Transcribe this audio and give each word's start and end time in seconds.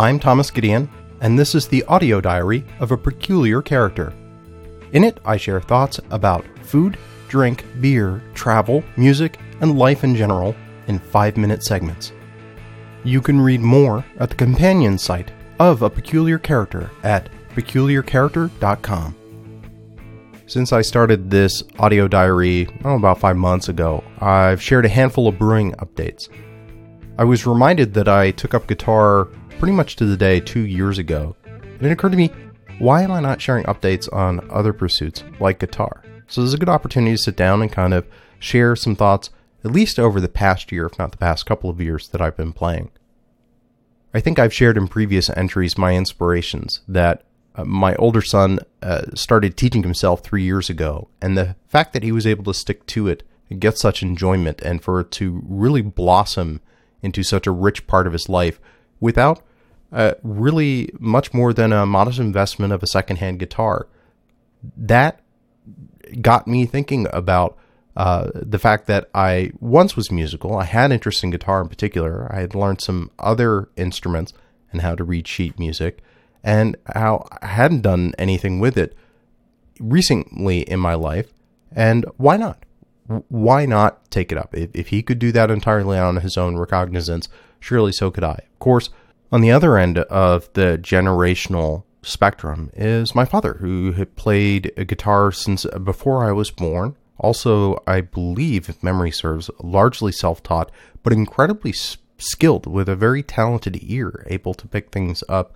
I'm 0.00 0.18
Thomas 0.18 0.50
Gideon, 0.50 0.88
and 1.20 1.38
this 1.38 1.54
is 1.54 1.68
the 1.68 1.84
audio 1.84 2.22
diary 2.22 2.64
of 2.78 2.90
a 2.90 2.96
peculiar 2.96 3.60
character. 3.60 4.14
In 4.92 5.04
it, 5.04 5.20
I 5.26 5.36
share 5.36 5.60
thoughts 5.60 6.00
about 6.08 6.46
food, 6.62 6.96
drink, 7.28 7.66
beer, 7.82 8.22
travel, 8.32 8.82
music, 8.96 9.38
and 9.60 9.78
life 9.78 10.02
in 10.02 10.16
general 10.16 10.56
in 10.86 10.98
five 10.98 11.36
minute 11.36 11.62
segments. 11.62 12.12
You 13.04 13.20
can 13.20 13.38
read 13.38 13.60
more 13.60 14.02
at 14.18 14.30
the 14.30 14.36
companion 14.36 14.96
site 14.96 15.32
of 15.58 15.82
A 15.82 15.90
Peculiar 15.90 16.38
Character 16.38 16.90
at 17.02 17.28
peculiarcharacter.com. 17.54 19.16
Since 20.46 20.72
I 20.72 20.80
started 20.80 21.30
this 21.30 21.62
audio 21.78 22.08
diary 22.08 22.68
oh, 22.86 22.96
about 22.96 23.20
five 23.20 23.36
months 23.36 23.68
ago, 23.68 24.02
I've 24.18 24.62
shared 24.62 24.86
a 24.86 24.88
handful 24.88 25.28
of 25.28 25.38
brewing 25.38 25.72
updates. 25.72 26.30
I 27.20 27.24
was 27.24 27.44
reminded 27.44 27.92
that 27.92 28.08
I 28.08 28.30
took 28.30 28.54
up 28.54 28.66
guitar 28.66 29.26
pretty 29.58 29.74
much 29.74 29.96
to 29.96 30.06
the 30.06 30.16
day 30.16 30.40
two 30.40 30.62
years 30.62 30.96
ago, 30.96 31.36
and 31.44 31.82
it 31.82 31.92
occurred 31.92 32.12
to 32.12 32.16
me 32.16 32.30
why 32.78 33.02
am 33.02 33.12
I 33.12 33.20
not 33.20 33.42
sharing 33.42 33.64
updates 33.64 34.10
on 34.10 34.48
other 34.50 34.72
pursuits 34.72 35.22
like 35.38 35.58
guitar? 35.58 36.02
So, 36.28 36.40
this 36.40 36.48
is 36.48 36.54
a 36.54 36.56
good 36.56 36.70
opportunity 36.70 37.12
to 37.12 37.22
sit 37.22 37.36
down 37.36 37.60
and 37.60 37.70
kind 37.70 37.92
of 37.92 38.06
share 38.38 38.74
some 38.74 38.96
thoughts, 38.96 39.28
at 39.62 39.70
least 39.70 39.98
over 39.98 40.18
the 40.18 40.30
past 40.30 40.72
year, 40.72 40.86
if 40.86 40.98
not 40.98 41.10
the 41.10 41.18
past 41.18 41.44
couple 41.44 41.68
of 41.68 41.78
years, 41.78 42.08
that 42.08 42.22
I've 42.22 42.38
been 42.38 42.54
playing. 42.54 42.90
I 44.14 44.20
think 44.20 44.38
I've 44.38 44.54
shared 44.54 44.78
in 44.78 44.88
previous 44.88 45.28
entries 45.28 45.76
my 45.76 45.94
inspirations 45.94 46.80
that 46.88 47.24
uh, 47.54 47.66
my 47.66 47.94
older 47.96 48.22
son 48.22 48.60
uh, 48.80 49.14
started 49.14 49.58
teaching 49.58 49.82
himself 49.82 50.22
three 50.24 50.44
years 50.44 50.70
ago, 50.70 51.08
and 51.20 51.36
the 51.36 51.54
fact 51.68 51.92
that 51.92 52.02
he 52.02 52.12
was 52.12 52.26
able 52.26 52.44
to 52.44 52.54
stick 52.54 52.86
to 52.86 53.08
it 53.08 53.24
and 53.50 53.60
get 53.60 53.76
such 53.76 54.02
enjoyment, 54.02 54.62
and 54.62 54.82
for 54.82 55.00
it 55.00 55.10
to 55.10 55.42
really 55.46 55.82
blossom 55.82 56.62
into 57.02 57.22
such 57.22 57.46
a 57.46 57.50
rich 57.50 57.86
part 57.86 58.06
of 58.06 58.12
his 58.12 58.28
life 58.28 58.60
without 59.00 59.42
uh, 59.92 60.14
really 60.22 60.90
much 60.98 61.34
more 61.34 61.52
than 61.52 61.72
a 61.72 61.86
modest 61.86 62.18
investment 62.18 62.72
of 62.72 62.82
a 62.82 62.86
secondhand 62.86 63.38
guitar, 63.38 63.88
that 64.76 65.20
got 66.20 66.46
me 66.46 66.66
thinking 66.66 67.06
about 67.12 67.56
uh, 67.96 68.30
the 68.34 68.58
fact 68.58 68.86
that 68.86 69.10
I 69.14 69.52
once 69.60 69.96
was 69.96 70.10
musical. 70.10 70.56
I 70.56 70.64
had 70.64 70.92
interest 70.92 71.24
in 71.24 71.30
guitar 71.30 71.60
in 71.60 71.68
particular. 71.68 72.28
I 72.32 72.40
had 72.40 72.54
learned 72.54 72.80
some 72.80 73.10
other 73.18 73.68
instruments 73.76 74.32
and 74.72 74.82
how 74.82 74.94
to 74.94 75.04
read 75.04 75.26
sheet 75.26 75.58
music 75.58 76.02
and 76.42 76.76
how 76.94 77.26
I 77.42 77.46
hadn't 77.46 77.82
done 77.82 78.14
anything 78.18 78.60
with 78.60 78.78
it 78.78 78.96
recently 79.78 80.60
in 80.60 80.80
my 80.80 80.94
life. 80.94 81.32
And 81.72 82.04
why 82.16 82.36
not? 82.36 82.64
Why 83.28 83.66
not 83.66 84.10
take 84.10 84.30
it 84.30 84.38
up? 84.38 84.54
If, 84.54 84.70
if 84.74 84.88
he 84.88 85.02
could 85.02 85.18
do 85.18 85.32
that 85.32 85.50
entirely 85.50 85.98
on 85.98 86.16
his 86.16 86.36
own 86.36 86.56
recognizance, 86.56 87.28
surely 87.58 87.92
so 87.92 88.10
could 88.10 88.24
I. 88.24 88.34
Of 88.52 88.58
course, 88.58 88.90
on 89.32 89.40
the 89.40 89.50
other 89.50 89.76
end 89.76 89.98
of 89.98 90.52
the 90.52 90.78
generational 90.80 91.84
spectrum 92.02 92.70
is 92.74 93.14
my 93.14 93.24
father, 93.24 93.54
who 93.54 93.92
had 93.92 94.16
played 94.16 94.72
guitar 94.86 95.32
since 95.32 95.66
before 95.84 96.24
I 96.24 96.32
was 96.32 96.50
born. 96.50 96.96
Also, 97.18 97.82
I 97.86 98.00
believe, 98.00 98.68
if 98.68 98.82
memory 98.82 99.10
serves, 99.10 99.50
largely 99.60 100.12
self 100.12 100.42
taught, 100.42 100.70
but 101.02 101.12
incredibly 101.12 101.74
skilled 102.16 102.66
with 102.66 102.88
a 102.88 102.96
very 102.96 103.22
talented 103.22 103.78
ear, 103.82 104.24
able 104.28 104.54
to 104.54 104.68
pick 104.68 104.90
things 104.90 105.22
up 105.28 105.54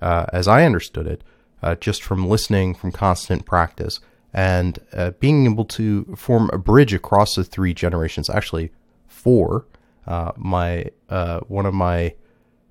uh, 0.00 0.26
as 0.32 0.48
I 0.48 0.64
understood 0.64 1.06
it, 1.06 1.22
uh, 1.62 1.76
just 1.76 2.02
from 2.02 2.28
listening, 2.28 2.74
from 2.74 2.92
constant 2.92 3.46
practice, 3.46 4.00
and 4.34 4.78
uh, 4.92 5.12
being 5.12 5.46
able 5.46 5.64
to 5.64 6.04
form 6.16 6.50
a 6.52 6.58
bridge 6.58 6.92
across 6.92 7.34
the 7.34 7.44
three 7.44 7.72
generations. 7.72 8.28
Actually, 8.28 8.70
four. 9.06 9.66
Uh, 10.06 10.32
my 10.36 10.86
uh, 11.08 11.40
one 11.48 11.64
of 11.64 11.72
my 11.72 12.14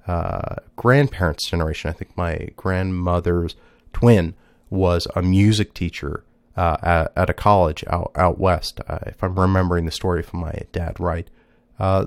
uh, 0.06 0.56
grandparents' 0.76 1.50
generation, 1.50 1.90
I 1.90 1.94
think 1.94 2.16
my 2.16 2.50
grandmother's 2.56 3.56
twin, 3.92 4.36
was 4.70 5.08
a 5.16 5.22
music 5.22 5.74
teacher 5.74 6.24
at, 6.56 7.12
at, 7.16 7.30
a 7.30 7.34
college 7.34 7.84
out 7.88 8.12
out 8.16 8.38
west. 8.38 8.82
if 9.08 9.24
I'm 9.24 9.40
remembering 9.40 9.86
the 9.86 9.92
story 9.92 10.22
from 10.22 10.42
my 10.42 10.54
dad 10.72 11.00
right. 11.00 11.28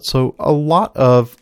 so 0.02 0.36
a 0.38 0.52
lot 0.52 0.96
of 0.96 1.36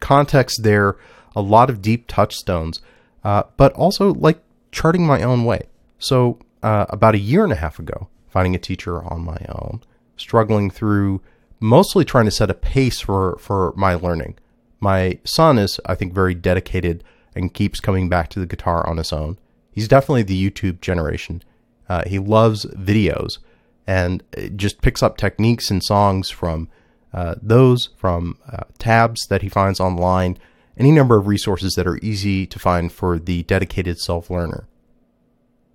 context 0.00 0.62
there, 0.62 0.96
a 1.34 1.40
lot 1.40 1.70
of 1.70 1.80
deep 1.80 2.06
touchstones 2.06 2.82
uh, 3.24 3.42
but 3.56 3.72
also 3.74 4.14
like 4.14 4.40
charting 4.72 5.06
my 5.06 5.22
own 5.22 5.44
way. 5.44 5.62
So, 5.98 6.38
uh, 6.62 6.86
about 6.88 7.14
a 7.14 7.18
year 7.18 7.44
and 7.44 7.52
a 7.52 7.56
half 7.56 7.78
ago, 7.78 8.08
finding 8.28 8.54
a 8.54 8.58
teacher 8.58 9.02
on 9.02 9.20
my 9.22 9.38
own, 9.48 9.82
struggling 10.16 10.70
through 10.70 11.20
mostly 11.60 12.04
trying 12.04 12.24
to 12.24 12.30
set 12.30 12.50
a 12.50 12.54
pace 12.54 13.00
for, 13.00 13.36
for 13.38 13.72
my 13.76 13.94
learning. 13.94 14.38
My 14.80 15.18
son 15.24 15.58
is, 15.58 15.78
I 15.84 15.94
think, 15.94 16.14
very 16.14 16.34
dedicated 16.34 17.04
and 17.34 17.52
keeps 17.52 17.80
coming 17.80 18.08
back 18.08 18.28
to 18.30 18.40
the 18.40 18.46
guitar 18.46 18.86
on 18.88 18.96
his 18.96 19.12
own. 19.12 19.38
He's 19.70 19.88
definitely 19.88 20.22
the 20.22 20.50
YouTube 20.50 20.80
generation. 20.80 21.42
Uh, 21.88 22.02
he 22.06 22.18
loves 22.18 22.64
videos 22.66 23.38
and 23.86 24.22
just 24.56 24.80
picks 24.80 25.02
up 25.02 25.16
techniques 25.16 25.70
and 25.70 25.82
songs 25.82 26.30
from 26.30 26.68
uh, 27.12 27.34
those, 27.42 27.90
from 27.96 28.38
uh, 28.50 28.64
tabs 28.78 29.26
that 29.28 29.42
he 29.42 29.48
finds 29.48 29.80
online, 29.80 30.38
any 30.76 30.92
number 30.92 31.18
of 31.18 31.26
resources 31.26 31.74
that 31.74 31.86
are 31.86 31.98
easy 31.98 32.46
to 32.46 32.58
find 32.58 32.92
for 32.92 33.18
the 33.18 33.42
dedicated 33.44 33.98
self 33.98 34.30
learner. 34.30 34.66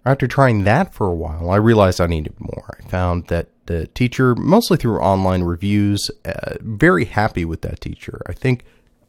After 0.05 0.27
trying 0.27 0.65
that 0.65 0.93
for 0.93 1.07
a 1.07 1.15
while, 1.15 1.49
I 1.49 1.55
realized 1.55 1.99
I 1.99 2.05
needed 2.05 2.35
more. 2.39 2.77
I 2.79 2.87
found 2.87 3.27
that 3.27 3.47
the 3.65 3.87
teacher, 3.87 4.35
mostly 4.35 4.77
through 4.77 4.99
online 4.99 5.41
reviews, 5.41 6.11
uh, 6.23 6.55
very 6.61 7.05
happy 7.05 7.43
with 7.43 7.61
that 7.61 7.81
teacher. 7.81 8.21
I 8.27 8.33
think, 8.33 8.65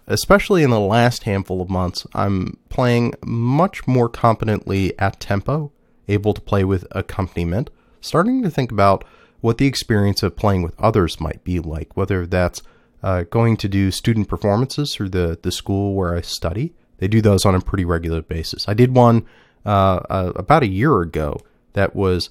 especially 0.06 0.62
in 0.62 0.70
the 0.70 0.80
last 0.80 1.24
handful 1.24 1.60
of 1.60 1.68
months, 1.68 2.06
I'm 2.14 2.56
playing 2.70 3.12
much 3.24 3.86
more 3.86 4.08
competently 4.08 4.98
at 4.98 5.20
tempo, 5.20 5.70
able 6.08 6.32
to 6.32 6.40
play 6.40 6.64
with 6.64 6.86
accompaniment, 6.92 7.68
starting 8.00 8.42
to 8.42 8.50
think 8.50 8.72
about 8.72 9.04
what 9.42 9.58
the 9.58 9.66
experience 9.66 10.22
of 10.22 10.34
playing 10.34 10.62
with 10.62 10.74
others 10.80 11.20
might 11.20 11.44
be 11.44 11.60
like, 11.60 11.94
whether 11.94 12.26
that's 12.26 12.62
uh, 13.02 13.24
going 13.24 13.58
to 13.58 13.68
do 13.68 13.90
student 13.90 14.28
performances 14.28 14.94
through 14.94 15.10
the, 15.10 15.38
the 15.42 15.52
school 15.52 15.94
where 15.94 16.16
I 16.16 16.22
study. 16.22 16.72
They 16.98 17.08
do 17.08 17.20
those 17.20 17.44
on 17.44 17.54
a 17.54 17.60
pretty 17.60 17.84
regular 17.84 18.22
basis. 18.22 18.66
I 18.66 18.72
did 18.72 18.94
one 18.94 19.26
uh, 19.66 20.00
uh, 20.08 20.32
about 20.36 20.62
a 20.62 20.68
year 20.68 21.00
ago 21.00 21.38
that 21.72 21.94
was 21.94 22.30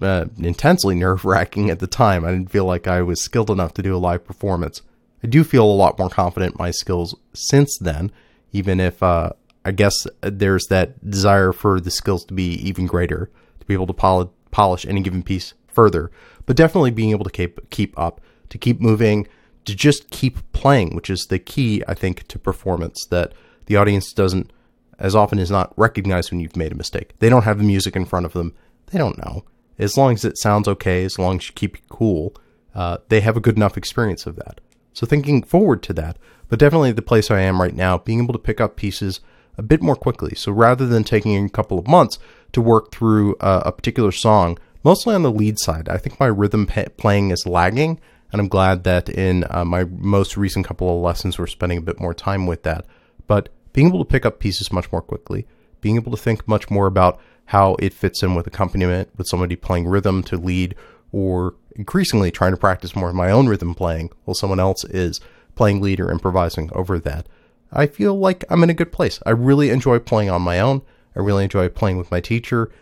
uh, 0.00 0.26
intensely 0.38 0.94
nerve 0.94 1.24
wracking 1.24 1.70
at 1.70 1.78
the 1.78 1.86
time. 1.86 2.24
I 2.24 2.30
didn't 2.30 2.50
feel 2.50 2.66
like 2.66 2.86
I 2.86 3.02
was 3.02 3.22
skilled 3.24 3.50
enough 3.50 3.74
to 3.74 3.82
do 3.82 3.96
a 3.96 3.98
live 3.98 4.24
performance. 4.24 4.82
I 5.24 5.26
do 5.26 5.42
feel 5.42 5.64
a 5.64 5.72
lot 5.72 5.98
more 5.98 6.10
confident 6.10 6.52
in 6.52 6.58
my 6.58 6.70
skills 6.70 7.16
since 7.32 7.76
then, 7.80 8.12
even 8.52 8.78
if 8.78 9.02
uh, 9.02 9.30
I 9.64 9.72
guess 9.72 10.06
there's 10.20 10.66
that 10.66 11.08
desire 11.10 11.52
for 11.52 11.80
the 11.80 11.90
skills 11.90 12.24
to 12.26 12.34
be 12.34 12.52
even 12.68 12.86
greater, 12.86 13.30
to 13.58 13.66
be 13.66 13.74
able 13.74 13.86
to 13.88 13.94
pol- 13.94 14.32
polish 14.50 14.86
any 14.86 15.00
given 15.00 15.22
piece 15.22 15.54
further. 15.66 16.10
But 16.44 16.56
definitely 16.56 16.90
being 16.90 17.10
able 17.10 17.24
to 17.24 17.30
keep 17.30 17.70
keep 17.70 17.98
up, 17.98 18.20
to 18.50 18.58
keep 18.58 18.80
moving, 18.80 19.26
to 19.64 19.74
just 19.74 20.10
keep 20.10 20.52
playing, 20.52 20.94
which 20.94 21.10
is 21.10 21.26
the 21.26 21.38
key, 21.38 21.82
I 21.88 21.94
think, 21.94 22.28
to 22.28 22.38
performance 22.38 23.04
that 23.10 23.32
the 23.64 23.76
audience 23.76 24.12
doesn't, 24.12 24.52
as 24.98 25.14
often 25.14 25.38
as 25.38 25.50
not, 25.50 25.72
recognize 25.76 26.30
when 26.30 26.40
you've 26.40 26.56
made 26.56 26.72
a 26.72 26.76
mistake. 26.76 27.14
They 27.18 27.28
don't 27.28 27.44
have 27.44 27.58
the 27.58 27.64
music 27.64 27.96
in 27.96 28.04
front 28.04 28.26
of 28.26 28.32
them. 28.32 28.54
They 28.86 28.98
don't 28.98 29.18
know. 29.18 29.44
As 29.78 29.96
long 29.96 30.14
as 30.14 30.24
it 30.24 30.38
sounds 30.38 30.68
okay, 30.68 31.04
as 31.04 31.18
long 31.18 31.36
as 31.36 31.48
you 31.48 31.52
keep 31.54 31.86
cool, 31.88 32.34
uh, 32.74 32.98
they 33.08 33.20
have 33.20 33.36
a 33.36 33.40
good 33.40 33.56
enough 33.56 33.76
experience 33.76 34.26
of 34.26 34.36
that. 34.36 34.60
So 34.92 35.06
thinking 35.06 35.42
forward 35.42 35.82
to 35.84 35.92
that, 35.94 36.18
but 36.48 36.58
definitely 36.58 36.92
the 36.92 37.02
place 37.02 37.30
I 37.30 37.40
am 37.40 37.60
right 37.60 37.74
now, 37.74 37.98
being 37.98 38.22
able 38.22 38.32
to 38.32 38.38
pick 38.38 38.60
up 38.60 38.76
pieces 38.76 39.20
a 39.58 39.62
bit 39.62 39.82
more 39.82 39.96
quickly. 39.96 40.34
So 40.34 40.52
rather 40.52 40.86
than 40.86 41.04
taking 41.04 41.44
a 41.44 41.50
couple 41.50 41.78
of 41.78 41.88
months 41.88 42.18
to 42.52 42.62
work 42.62 42.92
through 42.92 43.36
a 43.40 43.72
particular 43.72 44.12
song, 44.12 44.58
mostly 44.82 45.14
on 45.14 45.22
the 45.22 45.30
lead 45.30 45.58
side, 45.58 45.88
I 45.88 45.98
think 45.98 46.18
my 46.18 46.26
rhythm 46.26 46.66
playing 46.96 47.30
is 47.30 47.46
lagging 47.46 48.00
and 48.32 48.40
I'm 48.40 48.48
glad 48.48 48.84
that 48.84 49.08
in 49.08 49.44
uh, 49.50 49.64
my 49.64 49.84
most 49.84 50.36
recent 50.36 50.66
couple 50.66 50.94
of 50.94 51.02
lessons, 51.02 51.38
we're 51.38 51.46
spending 51.46 51.78
a 51.78 51.82
bit 51.82 52.00
more 52.00 52.14
time 52.14 52.46
with 52.46 52.64
that. 52.64 52.84
But 53.26 53.48
being 53.76 53.88
able 53.88 53.98
to 53.98 54.10
pick 54.10 54.24
up 54.24 54.40
pieces 54.40 54.72
much 54.72 54.90
more 54.90 55.02
quickly, 55.02 55.46
being 55.82 55.96
able 55.96 56.10
to 56.10 56.16
think 56.16 56.48
much 56.48 56.70
more 56.70 56.86
about 56.86 57.20
how 57.44 57.76
it 57.78 57.92
fits 57.92 58.22
in 58.22 58.34
with 58.34 58.46
accompaniment, 58.46 59.10
with 59.18 59.26
somebody 59.26 59.54
playing 59.54 59.86
rhythm 59.86 60.22
to 60.22 60.38
lead, 60.38 60.74
or 61.12 61.54
increasingly 61.76 62.30
trying 62.30 62.52
to 62.52 62.56
practice 62.56 62.96
more 62.96 63.10
of 63.10 63.14
my 63.14 63.30
own 63.30 63.48
rhythm 63.48 63.74
playing 63.74 64.10
while 64.24 64.34
someone 64.34 64.58
else 64.58 64.82
is 64.84 65.20
playing 65.56 65.82
lead 65.82 66.00
or 66.00 66.10
improvising 66.10 66.70
over 66.72 66.98
that. 66.98 67.28
I 67.70 67.86
feel 67.86 68.18
like 68.18 68.44
I'm 68.48 68.62
in 68.62 68.70
a 68.70 68.74
good 68.74 68.92
place. 68.92 69.20
I 69.26 69.30
really 69.30 69.68
enjoy 69.68 69.98
playing 69.98 70.30
on 70.30 70.40
my 70.40 70.58
own. 70.58 70.80
I 71.14 71.20
really 71.20 71.44
enjoy 71.44 71.68
playing 71.68 71.98
with 71.98 72.10
my 72.10 72.22
teacher. 72.22 72.72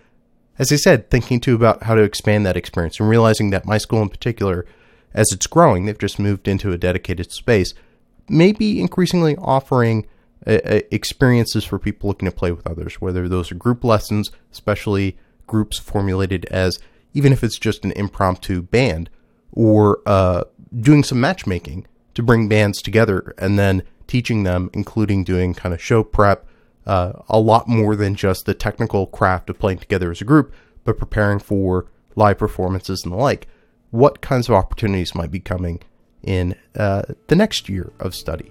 As 0.60 0.70
I 0.70 0.76
said, 0.76 1.10
thinking 1.10 1.40
too 1.40 1.56
about 1.56 1.82
how 1.82 1.96
to 1.96 2.02
expand 2.02 2.46
that 2.46 2.56
experience 2.56 3.00
and 3.00 3.08
realizing 3.08 3.50
that 3.50 3.66
my 3.66 3.78
school 3.78 4.00
in 4.00 4.10
particular 4.10 4.64
as 5.12 5.32
it's 5.32 5.48
growing, 5.48 5.86
they've 5.86 5.98
just 5.98 6.20
moved 6.20 6.46
into 6.46 6.70
a 6.70 6.78
dedicated 6.78 7.32
space, 7.32 7.74
maybe 8.28 8.80
increasingly 8.80 9.34
offering 9.38 10.06
experiences 10.46 11.64
for 11.64 11.78
people 11.78 12.08
looking 12.08 12.28
to 12.28 12.34
play 12.34 12.52
with 12.52 12.66
others, 12.66 13.00
whether 13.00 13.28
those 13.28 13.50
are 13.50 13.56
group 13.56 13.84
lessons, 13.84 14.30
especially 14.52 15.16
groups 15.46 15.78
formulated 15.78 16.44
as 16.46 16.78
even 17.14 17.32
if 17.32 17.44
it's 17.44 17.58
just 17.58 17.84
an 17.84 17.92
impromptu 17.92 18.60
band, 18.60 19.08
or 19.52 20.00
uh, 20.04 20.42
doing 20.80 21.04
some 21.04 21.20
matchmaking 21.20 21.86
to 22.14 22.22
bring 22.22 22.48
bands 22.48 22.82
together 22.82 23.34
and 23.38 23.58
then 23.58 23.82
teaching 24.06 24.42
them, 24.42 24.68
including 24.74 25.24
doing 25.24 25.54
kind 25.54 25.72
of 25.74 25.80
show 25.80 26.02
prep, 26.02 26.46
uh, 26.86 27.12
a 27.28 27.38
lot 27.38 27.68
more 27.68 27.96
than 27.96 28.14
just 28.14 28.46
the 28.46 28.54
technical 28.54 29.06
craft 29.06 29.48
of 29.48 29.58
playing 29.58 29.78
together 29.78 30.10
as 30.10 30.20
a 30.20 30.24
group, 30.24 30.52
but 30.84 30.98
preparing 30.98 31.38
for 31.38 31.86
live 32.16 32.38
performances 32.38 33.04
and 33.04 33.12
the 33.12 33.16
like. 33.16 33.46
What 33.90 34.20
kinds 34.20 34.48
of 34.48 34.54
opportunities 34.54 35.14
might 35.14 35.30
be 35.30 35.40
coming 35.40 35.80
in 36.22 36.56
uh, 36.76 37.02
the 37.28 37.36
next 37.36 37.68
year 37.68 37.92
of 38.00 38.14
study? 38.14 38.50